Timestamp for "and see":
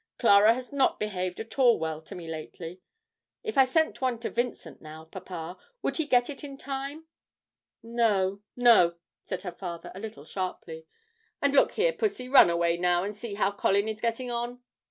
13.03-13.35